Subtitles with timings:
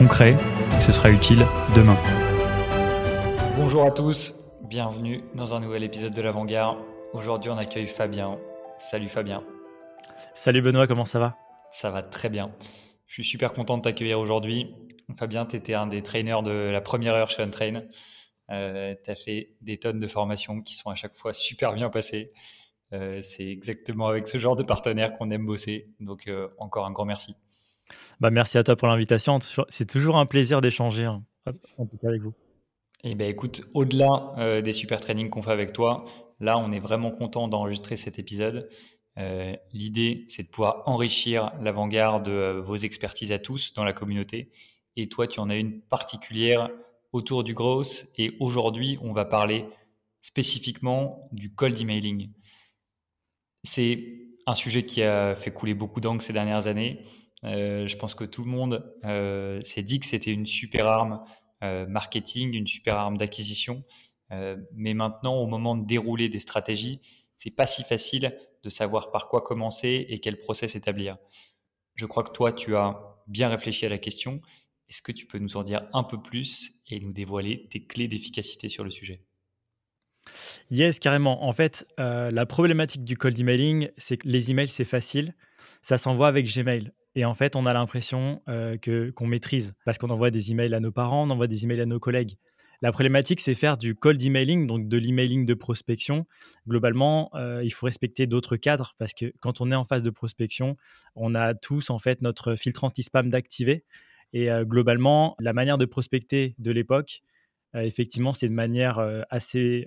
[0.00, 0.34] concret
[0.74, 1.44] et ce sera utile
[1.76, 1.96] demain.
[3.54, 6.78] Bonjour à tous, bienvenue dans un nouvel épisode de l'Avant-Garde.
[7.12, 8.38] Aujourd'hui, on accueille Fabien.
[8.78, 9.44] Salut Fabien.
[10.34, 11.36] Salut Benoît, comment ça va?
[11.70, 12.50] Ça va très bien.
[13.08, 14.74] Je suis super content de t'accueillir aujourd'hui.
[15.18, 17.82] Fabien, tu étais un des trainers de la première heure chez Untrain.
[18.50, 21.90] Euh, tu as fait des tonnes de formations qui sont à chaque fois super bien
[21.90, 22.32] passées.
[22.94, 25.90] Euh, c'est exactement avec ce genre de partenaire qu'on aime bosser.
[26.00, 27.36] Donc, euh, encore un grand merci.
[28.20, 29.38] Bah, merci à toi pour l'invitation.
[29.68, 31.24] C'est toujours un plaisir d'échanger, hein,
[32.04, 32.34] avec vous.
[33.04, 36.04] Eh ben, écoute, au-delà des super trainings qu'on fait avec toi,
[36.38, 38.68] là, on est vraiment content d'enregistrer cet épisode.
[39.72, 44.50] L'idée, c'est de pouvoir enrichir l'avant-garde de vos expertises à tous dans la communauté.
[44.96, 46.68] Et toi, tu en as une particulière
[47.12, 48.06] autour du growth.
[48.16, 49.64] Et aujourd'hui, on va parler
[50.20, 52.30] spécifiquement du cold emailing.
[53.64, 54.02] C'est
[54.46, 57.02] un sujet qui a fait couler beaucoup d'encre ces dernières années.
[57.44, 61.24] Euh, je pense que tout le monde euh, s'est dit que c'était une super arme
[61.62, 63.82] euh, marketing, une super arme d'acquisition.
[64.74, 67.00] mais maintenant, au moment de dérouler des stratégies,
[67.36, 71.16] c'est pas si facile de savoir par quoi commencer et quel process établir.
[71.94, 74.40] Je crois que toi, tu as bien réfléchi à la question
[74.90, 78.08] est-ce que tu peux nous en dire un peu plus et nous dévoiler tes clés
[78.08, 79.22] d'efficacité sur le sujet?
[80.70, 81.44] Yes, carrément.
[81.44, 85.34] En fait, la problématique du cold emailing, c'est que les emails, c'est facile.
[85.80, 86.92] Ça s'envoie avec Gmail.
[87.14, 88.76] Et en fait, on a l'impression euh,
[89.14, 91.86] qu'on maîtrise parce qu'on envoie des emails à nos parents, on envoie des emails à
[91.86, 92.36] nos collègues.
[92.82, 96.26] La problématique, c'est faire du cold emailing, donc de l'emailing de prospection.
[96.66, 100.10] Globalement, euh, il faut respecter d'autres cadres parce que quand on est en phase de
[100.10, 100.76] prospection,
[101.14, 103.84] on a tous en fait notre filtre anti-spam d'activer.
[104.32, 107.24] Et globalement, la manière de prospecter de l'époque,
[107.74, 108.98] effectivement, c'est de manière
[109.30, 109.86] assez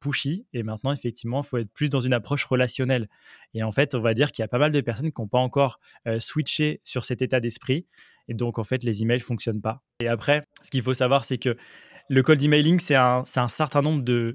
[0.00, 0.46] pushy.
[0.52, 3.08] Et maintenant, effectivement, il faut être plus dans une approche relationnelle.
[3.54, 5.28] Et en fait, on va dire qu'il y a pas mal de personnes qui n'ont
[5.28, 5.80] pas encore
[6.18, 7.86] switché sur cet état d'esprit.
[8.28, 9.82] Et donc, en fait, les emails ne fonctionnent pas.
[10.00, 11.56] Et après, ce qu'il faut savoir, c'est que
[12.08, 14.34] le cold emailing, c'est un, certain nombre de,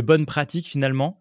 [0.00, 1.20] bonnes pratiques finalement.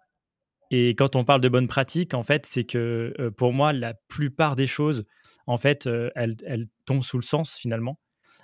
[0.72, 4.56] Et quand on parle de bonnes pratiques, en fait, c'est que pour moi, la plupart
[4.56, 5.06] des choses
[5.46, 8.00] en fait, elles, tombent sous le sens finalement.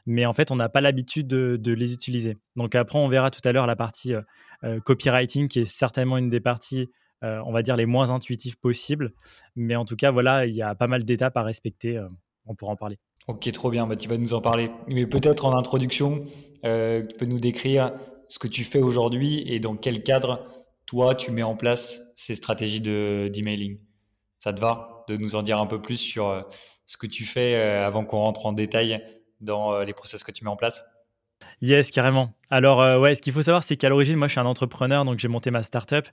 [0.10, 2.36] Mais en fait, on n'a pas l'habitude de, les utiliser.
[2.56, 4.14] Donc après, on verra tout à l'heure la partie
[4.84, 6.90] copywriting, qui est certainement une des parties,
[7.22, 9.14] on va dire, les moins intuitives possibles.
[9.56, 12.04] Mais en tout cas, voilà, il y a pas mal d'étapes à respecter.
[12.48, 12.98] on pourra en parler.
[13.28, 14.72] Ok, trop bien, bah, tu vas nous en parler.
[14.88, 16.24] Mais peut-être en introduction,
[16.64, 17.94] tu peux nous décrire
[18.30, 20.48] ce que tu fais aujourd'hui et dans quel cadre,
[20.88, 23.80] toi, tu mets en place ces stratégies d'emailing.
[24.40, 26.44] Ça te va de nous en dire un peu plus sur
[26.86, 29.00] ce que tu fais euh, avant qu'on rentre en détail
[29.42, 30.86] dans euh, les process que tu mets en place?
[31.62, 32.34] Yes, carrément.
[32.50, 35.06] Alors, euh, ouais, ce qu'il faut savoir, c'est qu'à l'origine, moi, je suis un entrepreneur,
[35.06, 36.06] donc j'ai monté ma startup.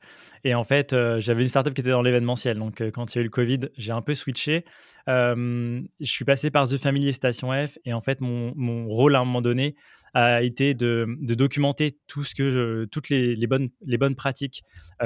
[0.45, 2.59] Et en fait, j'avais une startup qui était dans l'événementiel.
[2.59, 4.65] Donc, quand il y a eu le Covid, j'ai un peu switché.
[5.09, 7.79] je suis passé par The Family Station F.
[7.85, 9.75] Et en fait, mon, mon rôle à un moment donné
[10.15, 14.63] a été de, documenter tout ce que toutes les, bonnes, les bonnes pratiques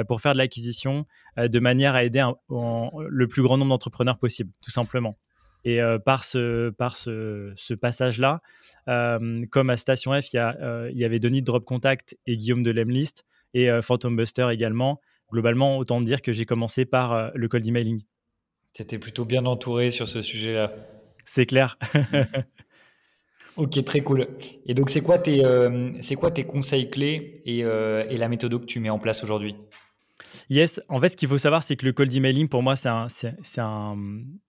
[0.07, 1.05] pour faire de l'acquisition,
[1.37, 5.17] de manière à aider le plus grand nombre d'entrepreneurs possible, tout simplement.
[5.63, 8.41] Et par ce, par ce, ce passage-là,
[8.87, 12.35] comme à Station F, il y, a, il y, avait Denis de Drop Contact et
[12.35, 14.99] Guillaume de Lemlist et Phantom Buster également.
[15.31, 18.01] Globalement, autant dire que j'ai commencé par le cold emailing.
[18.73, 20.73] Tu étais plutôt bien entouré sur ce sujet-là.
[21.25, 21.77] C'est clair.
[23.55, 24.27] ok, très cool.
[24.65, 25.43] Et donc, c'est quoi, tes,
[26.17, 29.55] quoi tes conseils clés et, et la méthode que tu mets en place aujourd'hui?
[30.49, 32.89] Yes, en fait, ce qu'il faut savoir, c'est que le cold emailing, pour moi, c'est
[32.89, 33.07] un,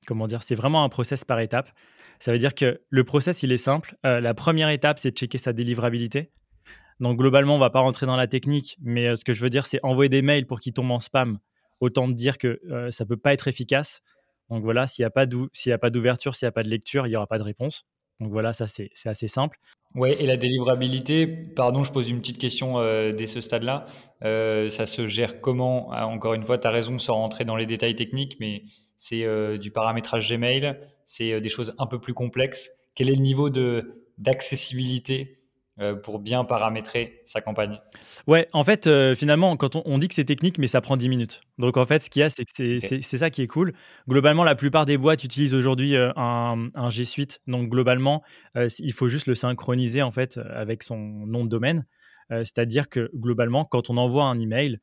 [0.07, 1.71] comment dire, c'est vraiment un process par étape.
[2.19, 3.97] Ça veut dire que le process, il est simple.
[4.07, 6.31] Euh, la première étape, c'est de checker sa délivrabilité.
[7.01, 9.51] Donc, globalement, on va pas rentrer dans la technique, mais euh, ce que je veux
[9.51, 11.39] dire, c'est envoyer des mails pour qu'ils tombent en spam.
[11.81, 14.03] Autant dire que euh, ça peut pas être efficace.
[14.51, 17.17] Donc voilà, s'il n'y a pas d'ouverture, s'il n'y a pas de lecture, il n'y
[17.17, 17.87] aura pas de réponse.
[18.23, 19.59] Donc voilà, ça c'est assez simple.
[19.95, 23.85] Ouais, et la délivrabilité, pardon, je pose une petite question euh, dès ce stade-là.
[24.25, 25.91] Euh, ça se gère comment?
[25.93, 28.63] Ah, Encore une fois, tu as raison sans rentrer dans les détails techniques, mais
[28.97, 32.71] c'est euh, du paramétrage Gmail, c'est des choses un peu plus complexes.
[32.95, 33.51] Quel est le niveau
[34.19, 35.35] d'accessibilité
[36.03, 37.81] pour bien paramétrer sa campagne
[38.27, 41.09] Ouais, en fait, euh, finalement, quand on, dit que c'est technique, mais ça prend 10
[41.09, 41.41] minutes.
[41.59, 43.73] Donc, en fait, ce qu'il y a, c'est que c'est ça qui est cool.
[44.09, 47.41] Globalement, la plupart des boîtes utilisent aujourd'hui euh, un, G Suite.
[47.47, 48.23] Donc, globalement,
[48.55, 51.87] il faut juste le synchroniser, en fait, avec son nom de domaine.
[52.31, 54.79] C'est-à-dire que, globalement, quand on envoie un email,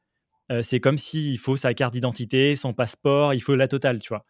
[0.61, 4.25] c'est comme s'il faut sa carte d'identité, son passeport, il faut la totale, tu vois.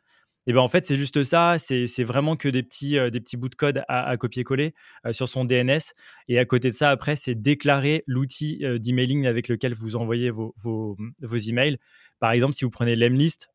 [0.48, 1.58] Et ben en fait, c'est juste ça.
[1.60, 4.74] C'est vraiment que des petits, euh, des petits bouts de code à, copier-coller
[5.06, 5.94] euh, sur son DNS.
[6.28, 10.32] Et à côté de ça, après, c'est déclarer l'outil euh, d'emailing avec lequel vous envoyez
[10.32, 11.78] vos, vos, vos, emails.
[12.20, 13.50] Par exemple, si vous prenez Lemlist,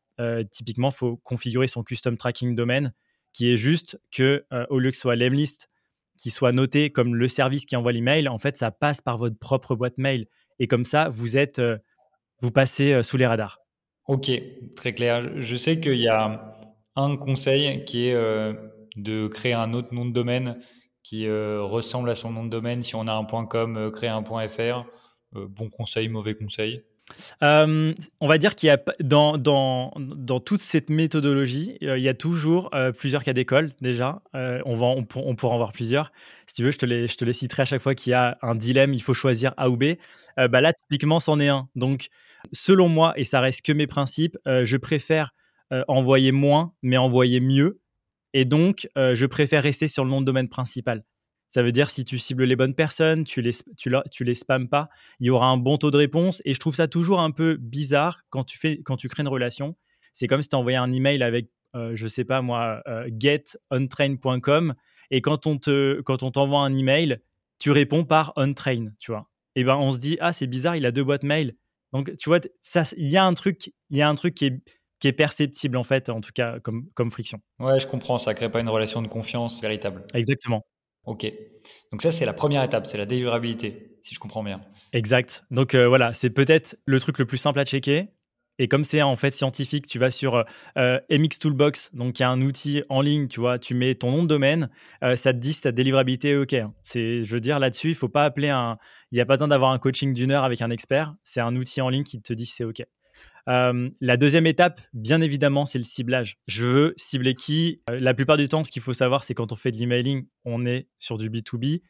[0.49, 2.91] typiquement, il faut configurer son custom tracking domain
[3.33, 5.69] qui est juste que au lieu que ce soit Lemlist
[6.17, 9.37] qui soit noté comme le service qui envoie l'email, en fait, ça passe par votre
[9.37, 10.27] propre boîte mail.
[10.59, 11.61] Et comme ça, vous êtes,
[12.39, 13.59] vous passez sous les radars.
[14.07, 14.31] Ok,
[14.75, 15.41] très clair.
[15.41, 16.54] Je sais qu'il y a
[16.95, 18.53] un conseil qui est euh,
[18.95, 20.59] de créer un autre nom de domaine
[21.03, 22.81] qui euh, ressemble à son nom de domaine.
[22.81, 24.85] Si on a un .com, euh, créer un .fr.
[25.33, 26.83] bon conseil, mauvais conseil
[27.39, 32.15] on va dire qu'il y a dans, dans, dans, toute cette méthodologie, il y a
[32.15, 34.23] toujours plusieurs cas d'école déjà.
[34.33, 36.11] on, va, on, on, pourra en voir plusieurs.
[36.47, 38.13] Si tu veux, je te, les, je te les citerai à chaque fois qu'il y
[38.15, 39.97] a un dilemme, il faut choisir A ou B.
[40.35, 41.69] bah là, typiquement, c'en est un.
[41.75, 42.07] Donc,
[42.53, 45.34] selon moi, et ça reste que mes principes, je préfère
[45.73, 47.79] euh, envoyer moins, mais envoyer mieux.
[48.33, 51.03] Et donc, euh, je préfère rester sur le nom de domaine principal.
[51.49, 54.67] Ça veut dire si tu cibles les bonnes personnes, tu les, tu, tu les spams
[54.67, 54.89] pas,
[55.19, 56.41] il y aura un bon taux de réponse.
[56.45, 59.29] Et je trouve ça toujours un peu bizarre quand tu, fais, quand tu crées une
[59.29, 59.75] relation.
[60.13, 62.83] C'est comme si tu envoyais un email avec, euh, je sais pas moi,
[63.19, 64.75] getontrain.com.
[65.11, 67.19] Et quand on, te, quand on t'envoie un email,
[67.59, 69.29] tu réponds par ontrain, tu vois.
[69.55, 71.55] Et ben on se dit, ah, c'est bizarre, il a deux boîtes mail.
[71.93, 72.39] Donc, tu vois,
[72.97, 74.61] y a un truc, il y a un truc qui est,
[74.99, 77.39] qui est perceptible en fait, en tout cas comme, comme friction.
[77.59, 80.03] Ouais, je comprends, ça crée pas une relation de confiance véritable.
[80.13, 80.65] Exactement.
[81.05, 81.31] Ok.
[81.91, 84.61] Donc ça, c'est la première étape, c'est la délivrabilité, si je comprends bien.
[84.93, 85.45] Exact.
[85.51, 88.09] Donc euh, voilà, c'est peut-être le truc le plus simple à checker.
[88.57, 90.45] Et comme c'est en fait scientifique, tu vas sur
[90.77, 93.95] euh, MX Toolbox, donc il y a un outil en ligne, tu vois, tu mets
[93.95, 94.69] ton nom de domaine,
[95.03, 96.55] euh, ça te dit si ta délivrabilité est OK.
[96.81, 98.77] C'est, je veux dire, là-dessus, il faut pas appeler un...
[99.11, 101.53] Il n'y a pas besoin d'avoir un coaching d'une heure avec un expert, c'est un
[101.57, 102.81] outil en ligne qui te dit si c'est OK.
[103.47, 106.37] Euh, la deuxième étape, bien évidemment, c'est le ciblage.
[106.47, 107.81] Je veux cibler qui?
[107.89, 110.27] Euh, La plupart du temps, ce qu'il faut savoir, c'est quand on fait de l'emailing,
[110.45, 111.81] on est sur du B2B.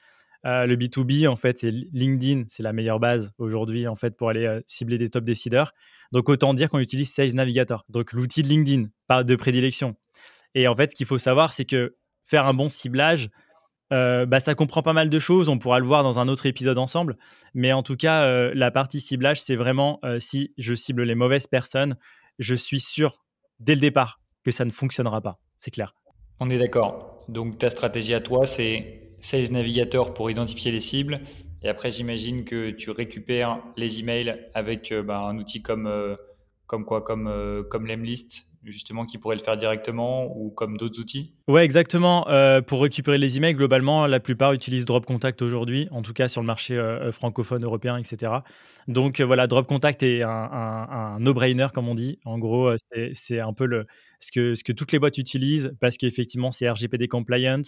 [0.46, 4.30] Euh, le B2B, en fait, c'est LinkedIn, c'est la meilleure base aujourd'hui, en fait, pour
[4.30, 5.74] aller cibler des top décideurs.
[6.12, 9.96] Donc, autant dire qu'on utilise Sales Navigator, donc l'outil de LinkedIn, pas de prédilection.
[10.54, 13.30] Et en fait, ce qu'il faut savoir, c'est que faire un bon ciblage,
[13.96, 15.50] euh, bah, ça comprend pas mal de choses.
[15.50, 17.18] On pourra le voir dans un autre épisode ensemble.
[17.54, 21.16] Mais en tout cas, euh, la partie ciblage, c'est vraiment euh, si je cible les
[21.16, 21.98] mauvaises personnes,
[22.38, 23.24] je suis sûr
[23.60, 25.40] dès le départ que ça ne fonctionnera pas.
[25.58, 25.96] C'est clair.
[26.40, 27.24] On est d'accord.
[27.30, 31.22] Donc ta stratégie à toi, c'est Sales Navigator pour identifier les cibles.
[31.64, 35.90] Et après, j'imagine que tu récupères les emails avec bah, un outil comme,
[36.68, 41.34] comme quoi, comme, comme Lemlist justement qui pourrait le faire directement ou comme d'autres outils
[41.48, 42.28] Ouais, exactement.
[42.30, 46.28] Euh, pour récupérer les emails, globalement, la plupart utilisent Drop Contact aujourd'hui, en tout cas
[46.28, 48.32] sur le marché euh, francophone, européen, etc.
[48.88, 52.20] Donc euh, voilà, Drop Contact est un, no-brainer, comme on dit.
[52.26, 52.72] En gros,
[53.14, 53.86] c'est un peu le,
[54.20, 57.62] ce, que, toutes les boîtes utilisent parce qu'effectivement, c'est RGPD compliant.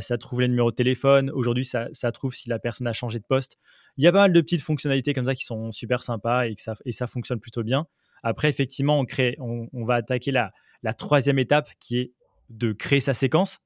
[0.00, 1.30] ça trouve les numéros de téléphone.
[1.30, 3.58] Aujourd'hui, ça, trouve si la personne a changé de poste.
[3.96, 6.54] Il y a pas mal de petites fonctionnalités comme ça qui sont super sympas et,
[6.54, 7.86] que et ça fonctionne plutôt bien.
[8.26, 10.52] Après, effectivement, on, crée, on, va attaquer la,
[10.94, 12.12] troisième étape qui est
[12.50, 13.60] de créer sa séquence.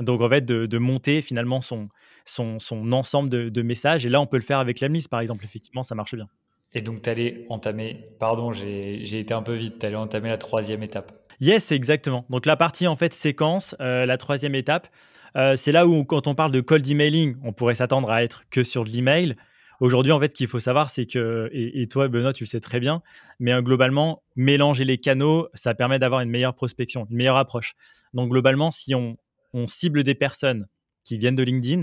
[0.00, 1.88] Donc, en fait, de, monter finalement son,
[2.24, 2.58] son,
[2.92, 4.04] ensemble de, messages.
[4.04, 5.44] Et là, on peut le faire avec l'AMLIS, par exemple.
[5.44, 6.26] Effectivement, ça marche bien.
[6.72, 10.38] Et donc, tu allais entamer, pardon, j'ai été un peu vite, tu allais entamer la
[10.38, 11.12] troisième étape.
[11.40, 12.26] Yes, exactement.
[12.30, 14.88] Donc, la partie, en fait, séquence, euh, la troisième étape,
[15.36, 18.42] euh, c'est là où, quand on parle de cold emailing, on pourrait s'attendre à être
[18.50, 19.36] que sur de l'email.
[19.84, 22.58] Aujourd'hui, en fait, ce qu'il faut savoir, c'est que, et, toi, Benoît, tu le sais
[22.58, 23.02] très bien,
[23.38, 27.74] mais euh, globalement, mélanger les canaux, ça permet d'avoir une meilleure prospection, une meilleure approche.
[28.14, 29.18] Donc, globalement, si on,
[29.66, 30.68] cible des personnes
[31.04, 31.82] qui viennent de LinkedIn,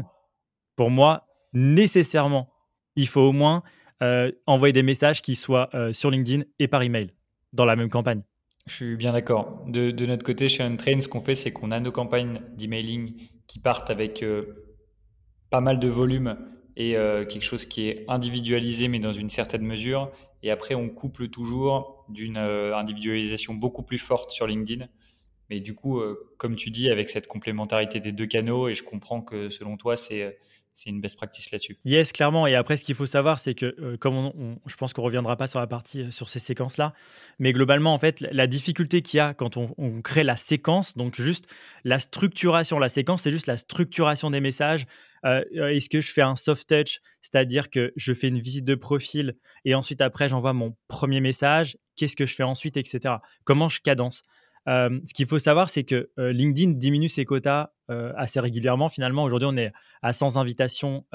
[0.75, 2.51] pour moi, nécessairement,
[2.95, 3.61] il faut au moins
[4.01, 7.13] euh, envoyer des messages qui soient euh, sur LinkedIn et par email
[7.53, 8.23] dans la même campagne.
[8.65, 9.63] Je suis bien d'accord.
[9.67, 13.13] De, notre côté, chez Untrain, ce qu'on fait, c'est qu'on a nos campagnes d'emailing
[13.45, 14.25] qui partent avec
[15.51, 16.35] pas mal de volume
[16.81, 20.11] et euh, quelque chose qui est individualisé mais dans une certaine mesure.
[20.41, 24.87] Et après, on couple toujours d'une euh, individualisation beaucoup plus forte sur LinkedIn.
[25.49, 28.83] Mais du coup, euh, comme tu dis, avec cette complémentarité des deux canaux, et je
[28.83, 30.39] comprends que selon toi, c'est
[30.73, 31.77] c'est une best practice là-dessus.
[31.83, 32.47] Yes, clairement.
[32.47, 35.47] Et après, ce qu'il faut savoir, c'est que, euh, comme je pense qu'on reviendra pas
[35.47, 36.93] sur la partie euh, sur ces séquences-là,
[37.39, 41.15] mais globalement, en fait, la difficulté qu'il y a quand on, crée la séquence, donc
[41.15, 41.47] juste
[41.83, 44.85] la structuration, la séquence, c'est juste la structuration des messages.
[45.25, 48.75] Euh, est-ce que je fais un soft touch, c'est-à-dire que je fais une visite de
[48.75, 49.35] profil
[49.65, 51.77] et ensuite après j'envoie mon premier message.
[51.95, 53.15] Qu'est-ce que je fais ensuite, etc.
[53.43, 54.23] Comment je cadence?
[54.67, 58.89] Ce qu'il faut savoir, c'est que LinkedIn diminue ses quotas assez régulièrement.
[58.89, 61.05] Finalement, aujourd'hui, on est à 100 invitations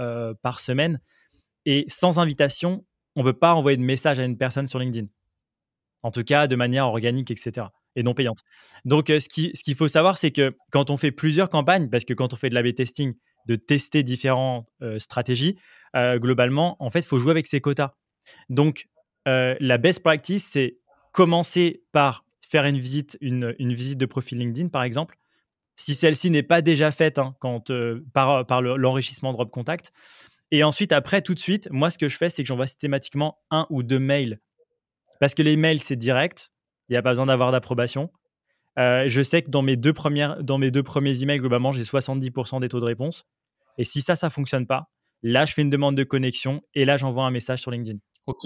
[0.43, 1.01] par semaine.
[1.65, 2.85] Et sans invitation,
[3.17, 5.09] on ne peut pas envoyer de message à une personne sur LinkedIn.
[6.03, 7.67] En tout cas, de manière organique, etc.
[7.97, 8.41] Et non payante.
[8.85, 12.35] Donc, ce qu'il faut savoir, c'est que quand on fait plusieurs campagnes, parce que quand
[12.35, 13.15] on fait de l'A-B testing,
[13.47, 15.57] de tester différentes stratégies,
[15.95, 17.95] globalement, en fait, il faut jouer avec ses quotas.
[18.51, 18.87] Donc,
[19.25, 20.77] la best practice, c'est
[21.13, 25.17] commencer par faire une visite, une, visite de profil LinkedIn, par exemple,
[25.77, 29.93] si celle-ci n'est pas déjà faite hein, quand, euh, par, par l'enrichissement Drop Contact.
[30.51, 33.39] Et ensuite, après, tout de suite, moi, ce que je fais, c'est que j'envoie systématiquement
[33.51, 34.41] un ou deux mails.
[35.21, 36.53] Parce que les mails, c'est direct.
[36.89, 38.11] Il n'y a pas besoin d'avoir d'approbation.
[38.79, 41.83] Euh, je sais que dans mes, deux premières, dans mes deux premiers emails, globalement, j'ai
[41.83, 43.27] 70% des taux de réponse.
[43.77, 44.89] Et si ça, ça ne fonctionne pas,
[45.23, 47.99] là, je fais une demande de connexion et là, j'envoie un message sur LinkedIn.
[48.27, 48.45] OK.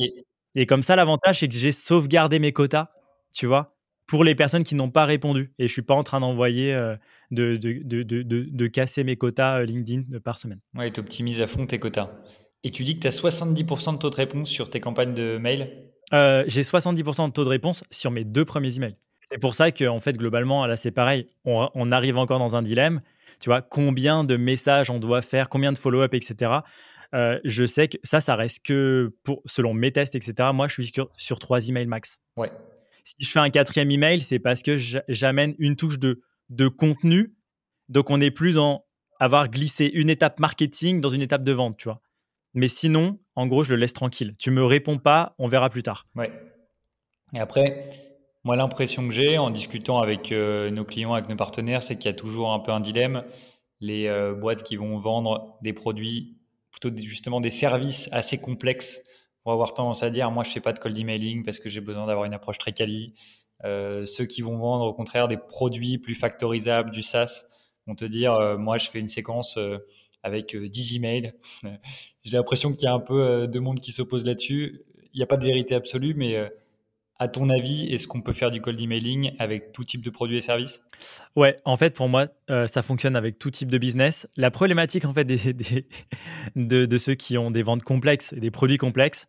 [0.55, 2.89] Et comme ça, l'avantage, c'est que j'ai sauvegardé mes quotas,
[3.33, 3.77] tu vois
[4.11, 5.53] pour les personnes qui n'ont pas répondu.
[5.61, 6.97] Et je suis pas en train d'envoyer, euh,
[7.31, 10.59] de, de, de, de, casser mes quotas euh, LinkedIn euh, par semaine.
[10.75, 12.11] Ouais, tu optimises à fond tes quotas.
[12.65, 15.39] Et tu dis que tu as 70% de taux de réponse sur tes campagnes de
[15.39, 15.71] mail?
[16.13, 18.97] J'ai 70% de taux de réponse sur mes deux premiers emails.
[19.31, 21.29] C'est pour ça que, en fait, globalement, là, c'est pareil.
[21.45, 23.03] On, on, arrive encore dans un dilemme.
[23.39, 26.53] Tu vois, combien de messages on doit faire, combien de follow-up, etc.
[27.13, 30.49] je sais que ça, ça reste que pour, selon mes tests, etc.
[30.53, 32.21] Moi, je suis sur, sur trois emails max.
[32.37, 32.51] Ouais.
[33.05, 34.77] Si je fais un quatrième email, c'est parce que
[35.09, 37.35] j'amène une touche de, de contenu.
[37.89, 38.85] Donc, on est plus en
[39.19, 42.01] avoir glissé une étape marketing dans une étape de vente, tu vois.
[42.55, 44.35] Mais sinon, en gros, je le laisse tranquille.
[44.39, 46.07] Tu me réponds pas, on verra plus tard.
[46.17, 46.33] Ouais.
[47.35, 47.91] Et après,
[48.43, 52.07] moi, l'impression que j'ai en discutant avec euh, nos clients, avec nos partenaires, c'est qu'il
[52.07, 53.25] y a toujours un peu un dilemme.
[53.81, 56.39] Les euh, boîtes qui vont vendre des produits,
[56.71, 59.01] plutôt justement des services assez complexes,
[59.45, 61.69] on va avoir tendance à dire moi je fais pas de cold emailing parce que
[61.69, 63.15] j'ai besoin d'avoir une approche très quali.
[63.65, 67.45] Euh, ceux qui vont vendre au contraire des produits plus factorisables, du SaaS,
[67.87, 69.79] vont te dire euh, moi je fais une séquence euh,
[70.23, 71.33] avec 10 emails.
[72.23, 74.83] j'ai l'impression qu'il y a un peu de monde qui s'oppose là-dessus.
[75.13, 76.37] Il n'y a pas de vérité absolue, mais
[77.21, 80.39] à ton avis, est-ce qu'on peut faire du cold emailing avec tout type de produits
[80.39, 80.83] et services?
[81.37, 84.27] Ouais, en fait, pour moi, ça fonctionne avec tout type de business.
[84.37, 85.25] La problématique, en fait,
[86.57, 89.29] de, ceux qui ont des ventes complexes et des produits complexes,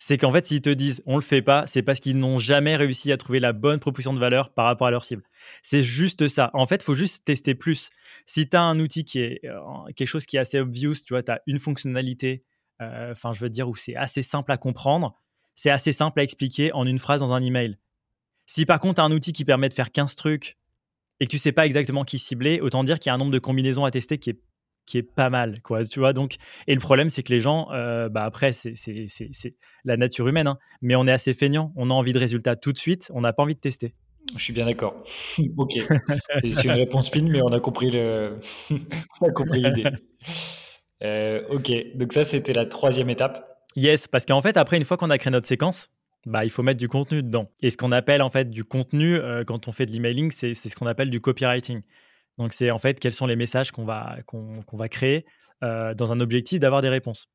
[0.00, 2.74] c'est qu'en fait, s'ils te disent on le fait pas, c'est parce qu'ils n'ont jamais
[2.74, 5.22] réussi à trouver la bonne proposition de valeur par rapport à leur cible.
[5.62, 6.50] C'est juste ça.
[6.54, 7.90] En fait, il faut juste tester plus.
[8.26, 9.60] Si tu as un outil qui est euh,
[9.94, 12.42] quelque chose qui est assez obvious, tu vois, tu as une fonctionnalité,
[12.80, 15.16] euh, enfin, je veux dire, où c'est assez simple à comprendre,
[15.54, 17.78] c'est assez simple à expliquer en une phrase dans un email.
[18.46, 20.58] Si par contre, tu as un outil qui permet de faire 15 trucs
[21.20, 23.30] et que tu sais pas exactement qui cibler, autant dire qu'il y a un nombre
[23.30, 24.40] de combinaisons à tester qui est
[24.86, 25.84] qui est pas mal, quoi.
[25.84, 28.74] Tu vois, donc, et le problème, c'est que les gens, euh, bah après, c'est
[29.84, 31.72] la nature humaine, hein, mais on est assez feignant.
[31.76, 33.94] On a envie de résultats tout de suite, on n'a pas envie de tester.
[34.36, 35.02] Je suis bien d'accord.
[35.56, 35.78] ok.
[36.52, 38.38] c'est une réponse fine, mais on a compris le,
[39.52, 39.84] l'idée.
[41.02, 41.72] Euh, ok.
[41.96, 43.51] Donc ça, c'était la troisième étape.
[43.76, 45.90] Yes, parce qu'en fait, après, une fois qu'on a créé notre séquence,
[46.26, 47.50] bah, il faut mettre du contenu dedans.
[47.62, 50.54] Et ce qu'on appelle en fait du contenu euh, quand on fait de l'emailing, c'est
[50.54, 51.82] ce qu'on appelle du copywriting.
[52.38, 55.26] Donc, c'est en fait quels sont les messages qu'on va, qu'on, va créer
[55.62, 57.28] euh, dans un objectif d'avoir des réponses.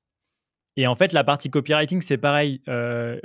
[0.75, 2.61] Et en fait, la partie copywriting, c'est pareil.
[2.67, 3.19] Euh,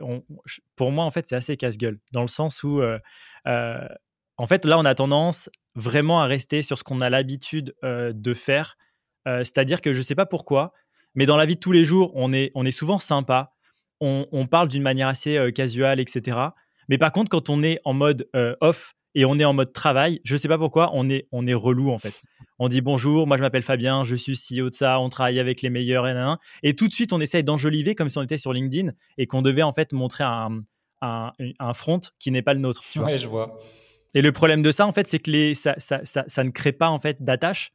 [0.75, 2.83] pour moi, en fait, c'est assez casse-gueule, dans le sens où,
[3.45, 8.35] en fait, là, on a tendance vraiment à rester sur ce qu'on a l'habitude de
[8.35, 8.79] faire.
[9.27, 10.73] c'est-à-dire que je ne sais pas pourquoi,
[11.15, 13.53] mais dans la vie de tous les jours, on est, on est souvent sympa,
[14.01, 16.39] on, on parle d'une manière assez casuale, etc.
[16.89, 18.29] Mais par contre, quand on est en mode
[18.61, 20.21] off, et on est en mode travail.
[20.25, 22.23] Je ne sais pas pourquoi, on est, on est relou en fait.
[22.59, 25.63] On dit bonjour, moi je m'appelle Fabien, je suis CEO de ça, on travaille avec
[25.63, 26.15] les meilleurs et,
[26.63, 29.43] et tout de suite on essaye d'enjoliver comme si on était sur LinkedIn et qu'on
[29.43, 30.63] devait en fait montrer un,
[31.01, 32.83] un, un front qui n'est pas le nôtre.
[32.91, 33.59] Tu ouais, je vois.
[34.15, 36.51] Et le problème de ça en fait, c'est que les, ça, ça, ça, ça, ne
[36.51, 37.73] crée pas en fait d'attache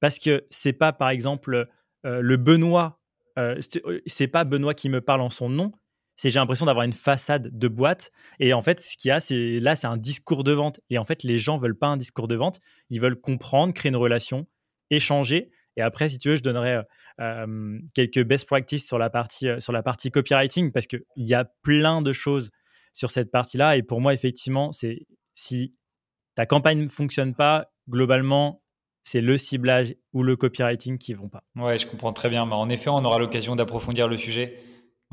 [0.00, 1.68] parce que c'est pas par exemple
[2.06, 3.00] euh, le Benoît,
[3.38, 3.60] euh,
[4.06, 5.72] c'est pas Benoît qui me parle en son nom,
[6.16, 8.10] c'est j'ai l'impression d'avoir une façade de boîte.
[8.40, 10.80] Et en fait, ce qu'il y a, c'est là, c'est un discours de vente.
[10.88, 12.60] Et en fait, les gens veulent pas un discours de vente.
[12.88, 14.46] Ils veulent comprendre, créer une relation,
[14.90, 15.50] échanger.
[15.76, 16.82] Et après, si tu veux, je donnerai
[17.20, 21.34] euh, quelques best practices sur la partie, euh, sur la partie copywriting parce qu'il y
[21.34, 22.50] a plein de choses
[22.94, 23.76] sur cette partie-là.
[23.76, 25.74] Et pour moi, effectivement, c'est si
[26.34, 28.62] ta campagne ne fonctionne pas, globalement,
[29.06, 31.44] c'est le ciblage ou le copywriting qui vont pas.
[31.54, 32.44] Ouais, je comprends très bien.
[32.44, 34.58] Mais en effet, on aura l'occasion d'approfondir le sujet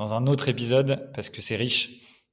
[0.00, 1.90] dans un autre épisode parce que c'est riche.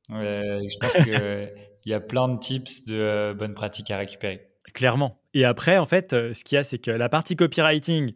[0.10, 1.54] je pense qu'il
[1.86, 4.50] y a plein de tips de euh, bonnes pratiques à récupérer.
[4.74, 5.22] Clairement.
[5.36, 8.14] Et après, en fait, euh, ce qu'il y a, c'est que la partie copywriting,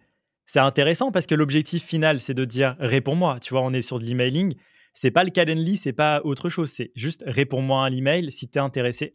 [0.48, 3.40] c'est intéressant parce que l'objectif final, c'est de dire réponds-moi.
[3.42, 4.56] Tu vois, on est sur de l'emailing.
[4.94, 6.72] C'est pas le Calendly, c'est pas autre chose.
[6.72, 9.14] C'est juste réponds-moi à l'email si tu es intéressé.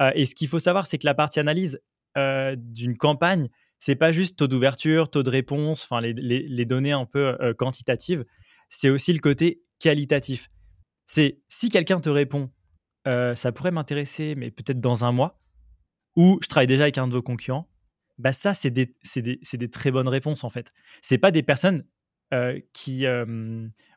[0.00, 1.82] Euh, et ce qu'il faut savoir, c'est que la partie analyse,
[2.18, 3.48] euh, d'une campagne,
[3.78, 8.24] c'est pas juste taux d'ouverture, taux de réponse, enfin les, données un peu euh, quantitatives,
[8.68, 10.50] c'est aussi le côté qualitatif.
[11.06, 12.50] C'est si quelqu'un te répond,
[13.06, 15.40] euh, ça pourrait m'intéresser, mais peut-être dans un mois,
[16.16, 17.70] ou je travaille déjà avec un de vos concurrents,
[18.18, 20.72] bah ça c'est des, des, très bonnes réponses en fait.
[21.00, 21.84] C'est pas des personnes
[22.74, 23.06] qui,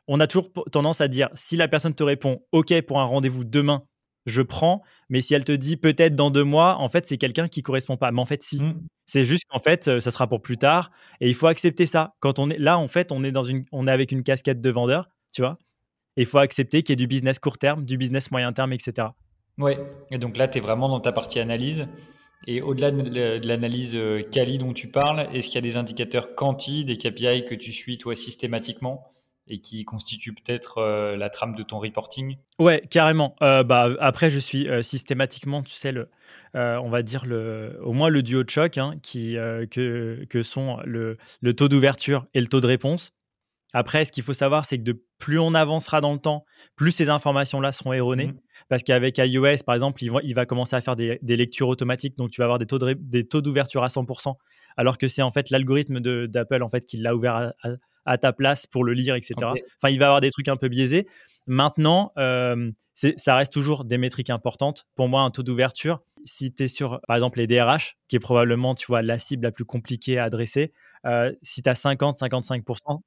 [0.06, 3.44] on a toujours tendance à dire si la personne te répond OK pour un rendez-vous
[3.44, 3.84] demain
[4.26, 4.82] je prends.
[5.08, 7.96] Mais si elle te dit peut-être dans deux mois, en fait, c'est quelqu'un qui correspond
[7.96, 8.10] pas.
[8.12, 8.62] Mais en fait, si.
[8.62, 8.80] Mmh.
[9.04, 10.90] C'est juste qu'en fait, euh, ça sera pour plus tard.
[11.20, 12.14] Et il faut accepter ça.
[12.20, 14.60] Quand on est là, en fait, on est dans une, on est avec une casquette
[14.60, 15.58] de vendeur, tu vois.
[16.16, 18.72] Et il faut accepter qu'il y ait du business court terme, du business moyen terme,
[18.72, 19.08] etc.
[19.58, 19.72] Oui.
[20.10, 21.88] Et donc là, tu es vraiment dans ta partie analyse.
[22.46, 23.96] Et au-delà de l'analyse
[24.32, 27.54] quali euh, dont tu parles, est-ce qu'il y a des indicateurs quanti, des KPI que
[27.54, 29.12] tu suis toi systématiquement?
[29.52, 32.36] Et qui constitue peut-être euh, la trame de ton reporting?
[32.58, 33.36] Ouais, carrément.
[33.42, 36.08] Euh, bah, après, je suis euh, systématiquement, tu sais, le,
[36.54, 39.34] on va dire le, au moins le duo de choc, hein, qui,
[39.70, 43.12] que, que, sont le, le taux d'ouverture et le taux de réponse.
[43.74, 46.44] Après, ce qu'il faut savoir, c'est que de plus on avancera dans le temps,
[46.76, 48.28] plus ces informations-là seront erronées.
[48.28, 48.40] Mmh.
[48.68, 51.68] Parce qu'avec iOS, par exemple, il va, il va, commencer à faire des, des, lectures
[51.68, 52.16] automatiques.
[52.18, 54.34] Donc, tu vas avoir des taux, des taux d'ouverture à 100%,
[54.76, 57.70] alors que c'est en fait l'algorithme d'Apple en fait, qui l'a ouvert à, à
[58.18, 59.34] ta place pour le lire, etc.
[59.40, 61.06] Enfin, il va y avoir des trucs un peu biaisés.
[61.46, 64.86] Maintenant, euh, ça reste toujours des métriques importantes.
[64.94, 68.20] Pour moi, un taux d'ouverture, si tu es sur, par exemple, les DRH, qui est
[68.20, 70.72] probablement, tu vois, la cible la plus compliquée à adresser,
[71.04, 73.00] euh, si tu as 50-55%,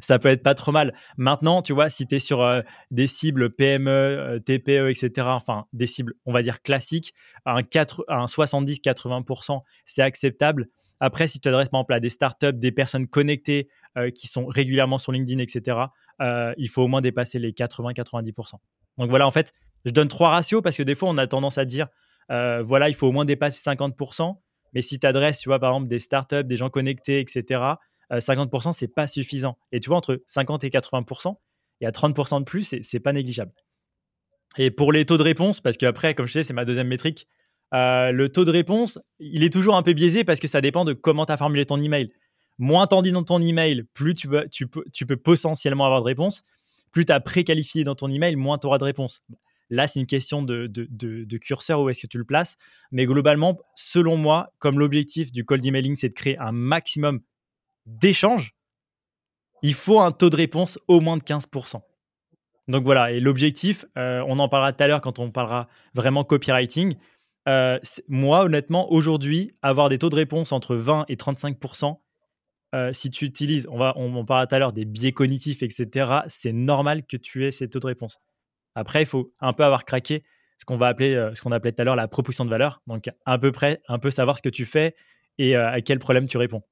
[0.00, 0.94] ça peut être pas trop mal.
[1.16, 5.86] Maintenant, tu vois, si tu es sur euh, des cibles PME, TPE, etc., enfin, des
[5.86, 7.12] cibles, on va dire classiques,
[7.44, 7.60] un,
[8.08, 10.68] un 70-80%, c'est acceptable.
[11.04, 13.68] Après, si tu t'adresses par exemple à des startups, des personnes connectées
[13.98, 15.76] euh, qui sont régulièrement sur LinkedIn, etc.,
[16.20, 18.52] euh, il faut au moins dépasser les 80-90%.
[18.98, 19.52] Donc voilà, en fait,
[19.84, 21.88] je donne trois ratios parce que des fois, on a tendance à dire,
[22.30, 24.36] euh, voilà, il faut au moins dépasser 50%.
[24.74, 27.60] Mais si tu adresses, tu vois, par exemple, des startups, des gens connectés, etc.,
[28.12, 29.58] 50%, c'est pas suffisant.
[29.72, 31.34] Et tu vois, entre 50 et 80%,
[31.80, 33.52] et à 30% de plus, c'est pas négligeable.
[34.56, 37.26] Et pour les taux de réponse, parce qu'après, comme je sais, c'est ma deuxième métrique,
[37.74, 40.84] euh, le taux de réponse, il est toujours un peu biaisé parce que ça dépend
[40.84, 42.12] de comment tu as formulé ton email.
[42.58, 46.42] Moins dis dans ton email, plus tu, tu, peux, tu potentiellement avoir de réponses.
[46.90, 49.22] Plus tu as préqualifié dans ton email, moins tu auras de réponses.
[49.70, 52.58] Là, c'est une question de, de, curseur, où est-ce que tu le places.
[52.90, 57.20] Mais globalement, selon moi, comme l'objectif du cold emailing, c'est de créer un maximum
[57.86, 58.54] d'échanges,
[59.62, 61.80] il faut un taux de réponse au moins de 15%.
[62.68, 66.22] Donc voilà, et l'objectif, euh, on en parlera tout à l'heure quand on parlera vraiment
[66.22, 66.96] copywriting,
[67.48, 67.78] euh,
[68.08, 71.98] moi, honnêtement, aujourd'hui, avoir des taux de réponse entre 20 et 35%
[72.74, 76.52] euh, si tu utilises, on, va, on, tout à l'heure des biais cognitifs, etc., c'est
[76.52, 78.18] normal que tu aies ces taux de réponse.
[78.74, 80.24] Après, il faut un peu avoir craqué
[80.56, 82.80] ce qu'on euh, ce appelait tout à l'heure la proposition de valeur.
[82.86, 84.94] Donc, à peu près, un peu savoir ce que tu fais
[85.38, 86.62] et à quel problème tu réponds.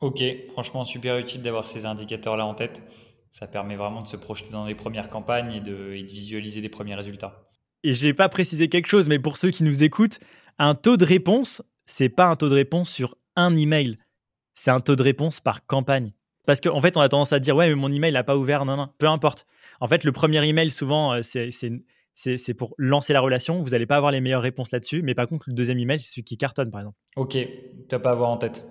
[0.00, 2.82] Ok, franchement, super utile d'avoir ces indicateurs-là en tête.
[3.30, 6.60] Ça permet vraiment de se projeter dans les premières campagnes et de, et de visualiser
[6.60, 7.48] les premiers résultats
[7.84, 10.20] et j'ai pas précisé quelque chose, mais pour ceux qui nous écoutent,
[10.58, 13.98] un taux de réponse, c'est pas un taux de réponse sur un email,
[14.54, 16.12] c'est un taux de réponse par campagne.
[16.46, 18.64] Parce qu'en fait, on a tendance à dire ouais, mais mon email n'a pas ouvert,
[18.64, 19.46] non, non, peu importe.
[19.80, 23.62] En fait, le premier email, souvent, euh, c'est pour lancer la relation.
[23.62, 26.10] Vous n'allez pas avoir les meilleures réponses là-dessus, mais par contre, le deuxième email, c'est
[26.10, 26.98] celui qui cartonne, par exemple.
[27.16, 27.38] Ok,
[27.88, 28.66] pas à avoir en tête.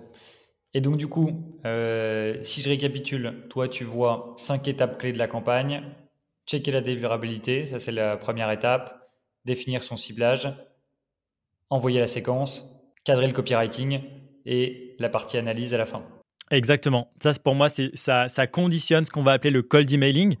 [0.74, 1.30] Et donc, du coup,
[1.64, 5.82] euh, si je récapitule, toi, tu vois cinq étapes clés de la campagne.
[6.46, 9.01] Checker la délivrabilité, ça c'est la première étape
[9.44, 10.52] définir son ciblage,
[11.70, 14.00] envoyer la séquence, cadrer le copywriting
[14.46, 16.04] et la partie analyse à la fin.
[16.50, 17.10] Exactement.
[17.22, 20.36] Ça, pour moi, ça, ça conditionne ce qu'on va appeler le cold emailing.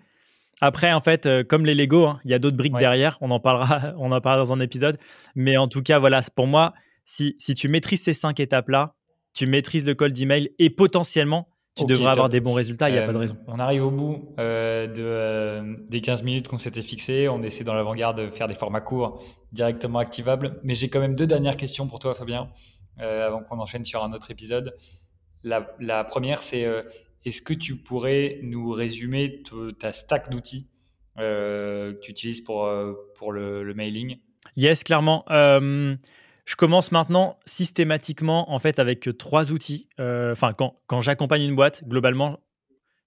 [0.60, 3.18] Après, en fait, euh, comme les Lego, hein, il y a d'autres briques derrière.
[3.20, 4.98] On en parlera, on en parlera dans un épisode.
[5.34, 8.94] Mais en tout cas, voilà, pour moi, si, si tu maîtrises ces cinq étapes-là,
[9.32, 12.98] tu maîtrises le cold email et potentiellement tu devrais avoir des bons résultats, il n'y
[12.98, 13.36] a pas de euh, raison.
[13.46, 17.28] On arrive au bout euh, de, euh, des 15 minutes qu'on s'était fixé.
[17.28, 20.60] On essaie dans l'avant-garde de faire des formats courts directement activables.
[20.62, 22.50] Mais j'ai quand même deux dernières questions pour toi, Fabien,
[22.98, 24.76] avant qu'on enchaîne sur un autre épisode.
[25.44, 26.66] La, première, c'est
[27.24, 29.42] est-ce que tu pourrais nous résumer
[29.78, 30.68] ta stack d'outils
[31.16, 32.70] que tu utilises pour,
[33.14, 34.18] pour le, le, mailing?
[34.56, 35.24] Yes, clairement.
[36.44, 39.88] Je commence maintenant systématiquement en fait avec trois outils.
[39.98, 42.40] Enfin, quand, quand j'accompagne une boîte, globalement,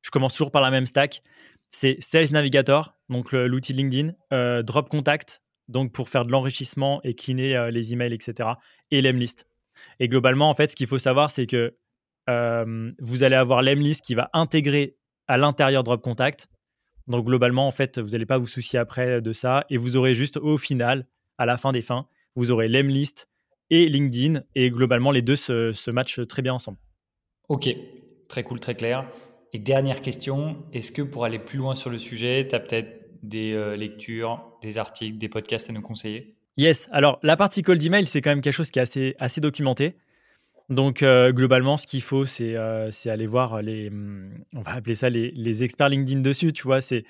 [0.02, 1.22] je commence toujours par la même stack.
[1.70, 4.14] C'est Sales Navigator, donc l'outil LinkedIn,
[4.62, 8.50] Drop Contact, donc pour faire de l'enrichissement et cleaner les emails, etc.
[8.92, 9.48] Et l'Emlist.
[10.00, 11.76] Et globalement, en fait, ce qu'il faut savoir, c'est que
[12.28, 14.96] vous allez avoir l'Emlist qui va intégrer
[15.28, 16.48] à l'intérieur Drop Contact.
[17.08, 19.66] Donc globalement, en fait, vous n'allez pas vous soucier après de ça.
[19.70, 23.28] Et vous aurez juste au final, à la fin des fins, vous aurez l'Emlist
[23.70, 24.42] et LinkedIn.
[24.56, 26.78] Et globalement, les deux se, matchent très bien ensemble.
[27.50, 27.70] Ok,
[28.28, 29.10] très cool, très clair.
[29.54, 33.10] Et dernière question, est-ce que pour aller plus loin sur le sujet, tu as peut-être
[33.24, 36.36] des euh, lectures, des articles, des podcasts à nous conseiller?
[36.58, 39.42] Yes, alors la partie cold email, c'est quand même quelque chose qui est assez, assez
[39.42, 39.96] documenté.
[40.70, 43.92] Donc euh, globalement, ce qu'il faut, c'est euh, aller voir les,
[44.56, 46.82] on va appeler ça les, les experts LinkedIn dessus, tu vois.
[46.82, 47.06] C'est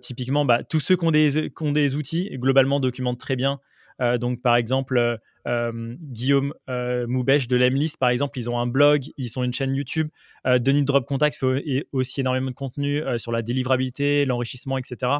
[0.00, 3.52] typiquement bah, tous ceux qui ont, des, qui ont des outils, globalement documentent très bien
[3.52, 8.66] euh, donc, par exemple, euh, euh, Guillaume Moubèche de l'Emlist, par exemple, ils ont un
[8.66, 10.08] blog, ils ont une chaîne YouTube.
[10.44, 15.12] Denis Drop Contact fait aussi énormément de contenu sur la délivrabilité, l'enrichissement, etc.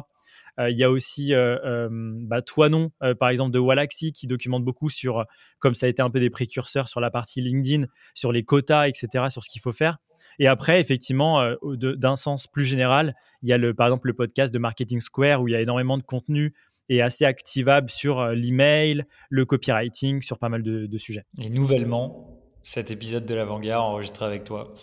[0.59, 5.25] Il y a aussi bah, Toinon, par exemple, de Wallaxy, qui documente beaucoup sur,
[5.59, 8.87] comme ça a été un peu des précurseurs sur la partie LinkedIn, sur les quotas,
[8.87, 9.97] etc., sur ce qu'il faut faire.
[10.39, 14.53] Et après, effectivement, d'un sens plus général, il y a le, par exemple le podcast
[14.53, 16.53] de Marketing Square où il y a énormément de contenu
[16.89, 21.25] est assez activable sur euh, l'email, le copywriting, sur pas mal de, sujets.
[21.39, 24.73] Et nouvellement, cet épisode de l'avant-garde enregistré avec toi,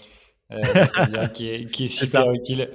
[0.52, 0.58] euh,
[1.34, 2.70] qui, est, super utile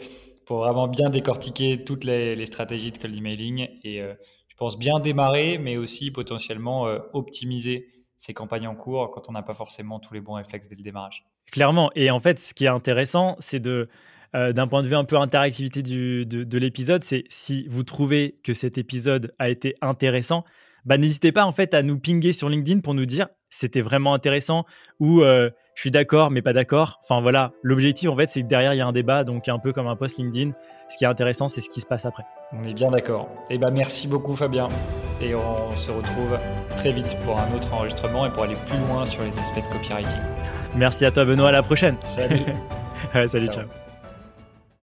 [0.45, 4.13] pour vraiment bien décortiquer toutes les, stratégies de cold emailing et euh,
[4.47, 9.43] je pense bien démarrer, mais aussi potentiellement optimiser ses campagnes en cours quand on n'a
[9.43, 11.25] pas forcément tous les bons réflexes dès le démarrage.
[11.51, 11.91] Clairement.
[11.95, 13.89] Et en fait, ce qui est intéressant, c'est de
[14.35, 18.53] euh, d'un point de vue un peu interactivité de, l'épisode, c'est si vous trouvez que
[18.53, 20.43] cet épisode a été intéressant,
[20.83, 24.13] bah, n'hésitez pas en fait à nous pinguer sur LinkedIn pour nous dire c'était vraiment
[24.13, 24.65] intéressant
[24.99, 26.99] ou euh, je suis d'accord mais pas d'accord.
[27.03, 29.57] Enfin voilà, l'objectif en fait c'est que derrière il y a un débat, donc un
[29.57, 30.51] peu comme un post LinkedIn.
[30.89, 32.23] Ce qui est intéressant, c'est ce qui se passe après.
[32.51, 33.27] On est bien d'accord.
[33.49, 34.67] Et eh ben merci beaucoup Fabien.
[35.21, 36.37] Et on se retrouve
[36.75, 39.73] très vite pour un autre enregistrement et pour aller plus loin sur les aspects de
[39.73, 40.19] copywriting.
[40.75, 41.95] Merci à toi Benoît, à la prochaine.
[42.03, 42.41] Salut.
[43.27, 43.84] salut, ciao.